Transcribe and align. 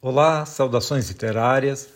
Olá, 0.00 0.46
saudações 0.46 1.08
literárias. 1.08 1.88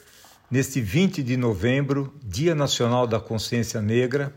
Neste 0.51 0.81
20 0.81 1.23
de 1.23 1.37
novembro, 1.37 2.13
Dia 2.21 2.53
Nacional 2.53 3.07
da 3.07 3.21
Consciência 3.21 3.81
Negra, 3.81 4.35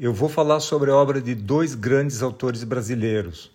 eu 0.00 0.14
vou 0.14 0.26
falar 0.26 0.58
sobre 0.60 0.90
a 0.90 0.96
obra 0.96 1.20
de 1.20 1.34
dois 1.34 1.74
grandes 1.74 2.22
autores 2.22 2.64
brasileiros. 2.64 3.52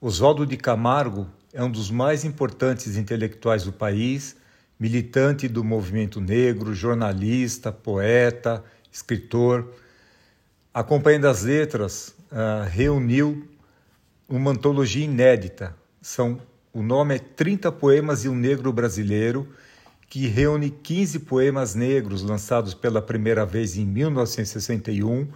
Oswaldo 0.00 0.46
de 0.46 0.56
Camargo 0.56 1.26
é 1.52 1.60
um 1.60 1.68
dos 1.68 1.90
mais 1.90 2.24
importantes 2.24 2.96
intelectuais 2.96 3.64
do 3.64 3.72
país, 3.72 4.36
militante 4.78 5.48
do 5.48 5.64
movimento 5.64 6.20
negro, 6.20 6.72
jornalista, 6.72 7.72
poeta, 7.72 8.62
escritor. 8.92 9.74
A 10.72 10.84
Companhia 10.84 11.18
das 11.18 11.42
Letras 11.42 12.14
uh, 12.30 12.68
reuniu 12.70 13.44
uma 14.28 14.52
antologia 14.52 15.04
inédita. 15.04 15.74
São 16.00 16.40
o 16.72 16.82
nome 16.82 17.16
é 17.16 17.18
30 17.18 17.72
Poemas 17.72 18.22
de 18.22 18.28
um 18.28 18.34
Negro 18.34 18.72
Brasileiro, 18.72 19.48
que 20.08 20.26
reúne 20.26 20.70
15 20.70 21.20
poemas 21.20 21.74
negros 21.74 22.22
lançados 22.22 22.74
pela 22.74 23.00
primeira 23.00 23.44
vez 23.44 23.76
em 23.76 23.84
1961, 23.84 25.28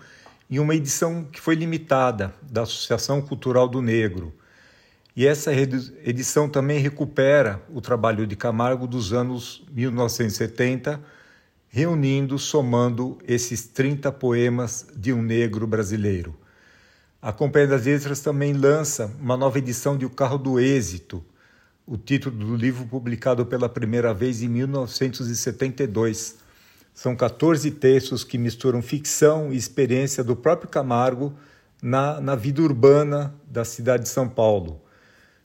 em 0.51 0.59
uma 0.59 0.75
edição 0.75 1.25
que 1.25 1.41
foi 1.41 1.55
limitada 1.55 2.35
da 2.43 2.63
Associação 2.63 3.21
Cultural 3.23 3.69
do 3.69 3.81
Negro. 3.81 4.33
E 5.15 5.27
essa 5.27 5.53
edição 5.53 6.49
também 6.49 6.79
recupera 6.79 7.63
o 7.71 7.81
trabalho 7.81 8.27
de 8.27 8.37
Camargo 8.37 8.87
dos 8.87 9.13
anos 9.13 9.63
1970, 9.73 11.01
reunindo, 11.69 12.39
somando 12.39 13.19
esses 13.27 13.67
30 13.67 14.13
poemas 14.13 14.87
de 14.95 15.13
um 15.13 15.23
negro 15.23 15.67
brasileiro. 15.67 16.35
A 17.21 17.33
Companhia 17.33 17.69
das 17.69 17.85
Letras 17.85 18.21
também 18.21 18.53
lança 18.53 19.15
uma 19.21 19.37
nova 19.37 19.57
edição 19.59 19.97
de 19.97 20.05
O 20.05 20.11
Carro 20.11 20.39
do 20.39 20.59
Êxito, 20.59 21.25
o 21.87 21.97
título 21.97 22.37
do 22.37 22.57
livro 22.57 22.87
publicado 22.87 23.45
pela 23.45 23.69
primeira 23.69 24.15
vez 24.15 24.43
em 24.43 24.49
1972. 24.49 26.39
São 26.95 27.17
14 27.17 27.71
textos 27.73 28.23
que 28.23 28.39
misturam 28.39 28.83
ficção 28.83 29.53
e 29.53 29.57
experiência 29.57 30.23
do 30.23 30.37
próprio 30.37 30.69
Camargo 30.69 31.33
na, 31.83 32.21
na 32.21 32.37
vida 32.37 32.63
urbana 32.63 33.35
da 33.47 33.65
cidade 33.65 34.05
de 34.05 34.09
São 34.09 34.29
Paulo. 34.29 34.81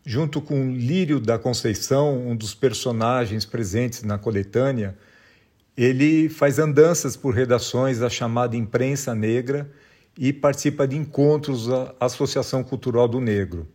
Junto 0.05 0.41
com 0.41 0.71
Lírio 0.71 1.19
da 1.19 1.39
Conceição, 1.39 2.27
um 2.27 2.35
dos 2.35 2.53
personagens 2.53 3.45
presentes 3.45 4.03
na 4.03 4.17
coletânea, 4.17 4.97
ele 5.75 6.29
faz 6.29 6.59
andanças 6.59 7.17
por 7.17 7.33
redações 7.33 7.99
da 7.99 8.09
chamada 8.09 8.55
imprensa 8.55 9.13
negra 9.13 9.69
e 10.17 10.31
participa 10.31 10.88
de 10.88 10.95
encontros 10.95 11.67
da 11.67 11.94
Associação 11.99 12.63
Cultural 12.63 13.07
do 13.07 13.19
Negro. 13.19 13.67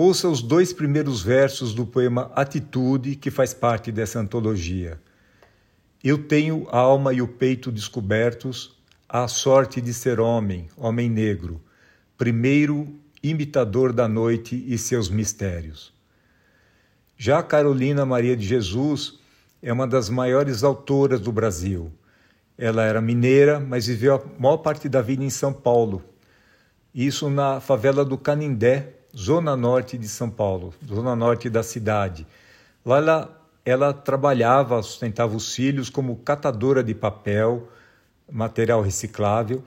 Ouça 0.00 0.28
os 0.28 0.40
dois 0.40 0.72
primeiros 0.72 1.22
versos 1.22 1.74
do 1.74 1.84
poema 1.84 2.30
Atitude, 2.36 3.16
que 3.16 3.32
faz 3.32 3.52
parte 3.52 3.90
dessa 3.90 4.20
antologia. 4.20 5.00
Eu 6.04 6.22
tenho 6.22 6.68
a 6.70 6.78
alma 6.78 7.12
e 7.12 7.20
o 7.20 7.26
peito 7.26 7.72
descobertos, 7.72 8.78
a 9.08 9.26
sorte 9.26 9.80
de 9.80 9.92
ser 9.92 10.20
homem, 10.20 10.68
homem 10.76 11.10
negro, 11.10 11.60
primeiro 12.16 12.94
imitador 13.20 13.92
da 13.92 14.06
noite 14.06 14.64
e 14.68 14.78
seus 14.78 15.08
mistérios. 15.08 15.92
Já 17.16 17.42
Carolina 17.42 18.06
Maria 18.06 18.36
de 18.36 18.46
Jesus 18.46 19.18
é 19.60 19.72
uma 19.72 19.88
das 19.88 20.08
maiores 20.08 20.62
autoras 20.62 21.20
do 21.20 21.32
Brasil 21.32 21.90
ela 22.56 22.84
era 22.84 23.00
mineira, 23.00 23.60
mas 23.60 23.86
viveu 23.86 24.16
a 24.16 24.40
maior 24.40 24.58
parte 24.58 24.88
da 24.88 25.00
vida 25.00 25.22
em 25.22 25.30
São 25.30 25.52
Paulo. 25.52 26.02
Isso 26.92 27.30
na 27.30 27.60
favela 27.60 28.04
do 28.04 28.18
Canindé, 28.18 28.97
zona 29.16 29.56
norte 29.56 29.96
de 29.96 30.08
São 30.08 30.30
Paulo, 30.30 30.74
zona 30.86 31.16
norte 31.16 31.48
da 31.48 31.62
cidade. 31.62 32.26
Lá 32.84 32.96
ela, 32.98 33.42
ela 33.64 33.92
trabalhava, 33.92 34.82
sustentava 34.82 35.36
os 35.36 35.54
filhos 35.54 35.90
como 35.90 36.16
catadora 36.16 36.82
de 36.82 36.94
papel, 36.94 37.68
material 38.30 38.82
reciclável, 38.82 39.62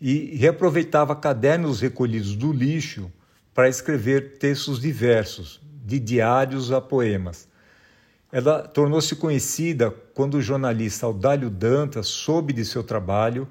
e 0.00 0.36
reaproveitava 0.36 1.14
cadernos 1.16 1.80
recolhidos 1.80 2.34
do 2.34 2.52
lixo 2.52 3.10
para 3.54 3.68
escrever 3.68 4.38
textos 4.38 4.80
diversos, 4.80 5.60
de 5.84 5.98
diários 5.98 6.72
a 6.72 6.80
poemas. 6.80 7.48
Ela 8.32 8.62
tornou-se 8.62 9.14
conhecida 9.14 9.92
quando 10.12 10.34
o 10.34 10.42
jornalista 10.42 11.06
Audálio 11.06 11.48
Dantas 11.48 12.08
soube 12.08 12.52
de 12.52 12.64
seu 12.64 12.82
trabalho 12.82 13.46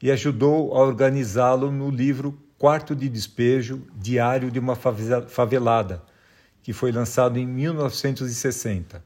e 0.00 0.10
ajudou 0.10 0.74
a 0.74 0.80
organizá-lo 0.80 1.70
no 1.70 1.90
livro 1.90 2.36
Quarto 2.62 2.94
de 2.94 3.08
Despejo 3.08 3.82
Diário 3.92 4.48
de 4.48 4.60
uma 4.60 4.76
Favelada, 4.76 6.00
que 6.62 6.72
foi 6.72 6.92
lançado 6.92 7.36
em 7.36 7.44
1960. 7.44 9.04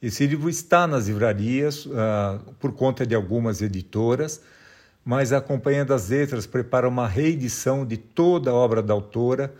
Esse 0.00 0.26
livro 0.26 0.48
está 0.48 0.86
nas 0.86 1.06
livrarias 1.06 1.84
uh, 1.84 2.54
por 2.58 2.72
conta 2.72 3.04
de 3.04 3.14
algumas 3.14 3.60
editoras, 3.60 4.40
mas 5.04 5.30
a 5.30 5.42
Companhia 5.42 5.84
das 5.84 6.08
Letras 6.08 6.46
prepara 6.46 6.88
uma 6.88 7.06
reedição 7.06 7.84
de 7.84 7.98
toda 7.98 8.50
a 8.50 8.54
obra 8.54 8.82
da 8.82 8.94
autora, 8.94 9.54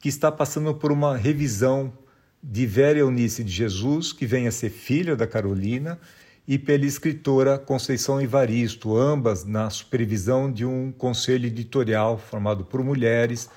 que 0.00 0.08
está 0.08 0.30
passando 0.30 0.72
por 0.72 0.92
uma 0.92 1.16
revisão 1.16 1.92
de 2.40 2.64
Vera 2.64 3.00
Eunice 3.00 3.42
de 3.42 3.50
Jesus, 3.50 4.12
que 4.12 4.24
vem 4.24 4.46
a 4.46 4.52
ser 4.52 4.70
filha 4.70 5.16
da 5.16 5.26
Carolina, 5.26 5.98
e 6.48 6.58
pela 6.58 6.86
escritora 6.86 7.58
Conceição 7.58 8.18
Evaristo, 8.18 8.96
ambas 8.96 9.44
na 9.44 9.68
supervisão 9.68 10.50
de 10.50 10.64
um 10.64 10.90
conselho 10.90 11.46
editorial 11.46 12.16
formado 12.16 12.64
por 12.64 12.82
mulheres, 12.82 13.50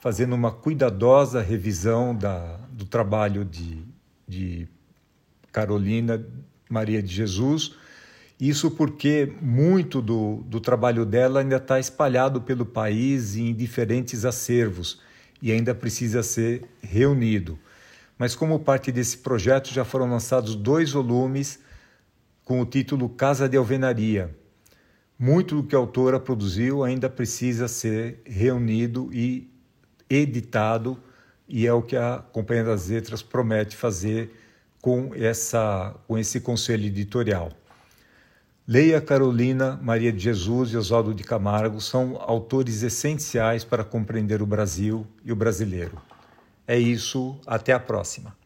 fazendo 0.00 0.34
uma 0.34 0.50
cuidadosa 0.50 1.40
revisão 1.40 2.12
da, 2.12 2.56
do 2.72 2.84
trabalho 2.84 3.44
de, 3.44 3.84
de 4.26 4.66
Carolina 5.52 6.26
Maria 6.68 7.00
de 7.00 7.14
Jesus. 7.14 7.76
Isso 8.40 8.72
porque 8.72 9.32
muito 9.40 10.02
do, 10.02 10.42
do 10.48 10.58
trabalho 10.60 11.06
dela 11.06 11.38
ainda 11.38 11.58
está 11.58 11.78
espalhado 11.78 12.40
pelo 12.40 12.66
país 12.66 13.36
em 13.36 13.54
diferentes 13.54 14.24
acervos 14.24 15.00
e 15.40 15.52
ainda 15.52 15.72
precisa 15.72 16.24
ser 16.24 16.64
reunido 16.82 17.56
mas 18.22 18.36
como 18.36 18.60
parte 18.60 18.92
desse 18.92 19.18
projeto 19.18 19.74
já 19.74 19.84
foram 19.84 20.08
lançados 20.08 20.54
dois 20.54 20.92
volumes 20.92 21.58
com 22.52 22.60
o 22.60 22.66
título 22.66 23.08
Casa 23.08 23.48
de 23.48 23.56
Alvenaria. 23.56 24.36
Muito 25.18 25.62
do 25.62 25.66
que 25.66 25.74
a 25.74 25.78
autora 25.78 26.20
produziu 26.20 26.84
ainda 26.84 27.08
precisa 27.08 27.66
ser 27.66 28.20
reunido 28.26 29.08
e 29.10 29.50
editado, 30.10 30.98
e 31.48 31.66
é 31.66 31.72
o 31.72 31.80
que 31.80 31.96
a 31.96 32.18
Companhia 32.18 32.64
das 32.64 32.90
Letras 32.90 33.22
promete 33.22 33.74
fazer 33.74 34.38
com, 34.82 35.14
essa, 35.14 35.96
com 36.06 36.18
esse 36.18 36.40
conselho 36.40 36.84
editorial. 36.84 37.50
Leia 38.68 39.00
Carolina 39.00 39.80
Maria 39.82 40.12
de 40.12 40.18
Jesus 40.18 40.72
e 40.72 40.76
Oswaldo 40.76 41.14
de 41.14 41.24
Camargo 41.24 41.80
são 41.80 42.18
autores 42.20 42.82
essenciais 42.82 43.64
para 43.64 43.82
compreender 43.82 44.42
o 44.42 44.46
Brasil 44.46 45.06
e 45.24 45.32
o 45.32 45.36
brasileiro. 45.36 45.96
É 46.66 46.78
isso, 46.78 47.40
até 47.46 47.72
a 47.72 47.80
próxima. 47.80 48.41